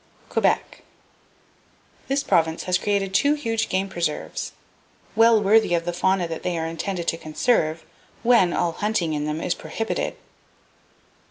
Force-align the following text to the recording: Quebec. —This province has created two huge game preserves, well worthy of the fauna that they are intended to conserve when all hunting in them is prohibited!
Quebec. 0.29 0.81
—This 2.07 2.23
province 2.23 2.63
has 2.63 2.79
created 2.79 3.13
two 3.13 3.35
huge 3.35 3.69
game 3.69 3.87
preserves, 3.87 4.51
well 5.15 5.39
worthy 5.39 5.75
of 5.75 5.85
the 5.85 5.93
fauna 5.93 6.27
that 6.27 6.41
they 6.41 6.57
are 6.57 6.65
intended 6.65 7.07
to 7.09 7.17
conserve 7.17 7.85
when 8.23 8.51
all 8.51 8.71
hunting 8.71 9.13
in 9.13 9.25
them 9.25 9.39
is 9.39 9.53
prohibited! 9.53 10.15